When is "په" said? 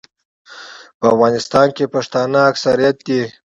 0.99-1.05